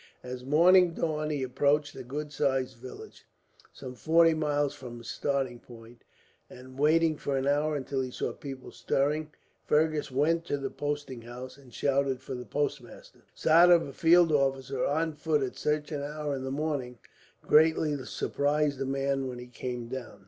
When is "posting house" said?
10.71-11.55